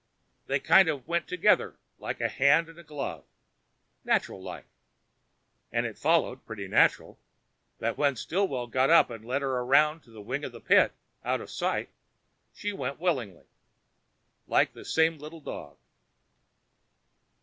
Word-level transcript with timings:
They 0.47 0.59
kind 0.59 0.89
of 0.89 1.07
went 1.07 1.27
together 1.27 1.77
like 1.99 2.21
a 2.21 2.27
hand 2.27 2.69
and 2.69 2.79
a 2.79 2.83
glove 2.83 3.23
natural 4.03 4.41
like. 4.41 4.65
And 5.71 5.85
it 5.85 5.95
followed 5.95 6.43
pretty 6.43 6.67
natural 6.67 7.19
that 7.77 7.99
when 7.99 8.15
Stillwell 8.15 8.65
got 8.65 8.89
up 8.89 9.11
and 9.11 9.23
led 9.23 9.43
her 9.43 9.59
around 9.59 10.07
a 10.07 10.19
wing 10.19 10.43
of 10.43 10.53
the 10.53 10.59
pit, 10.59 10.93
out 11.23 11.39
of 11.39 11.51
sight, 11.51 11.89
she 12.51 12.73
went 12.73 12.99
willing 12.99 13.43
like 14.47 14.73
that 14.73 14.85
same 14.85 15.19
little 15.19 15.39
dog. 15.39 15.77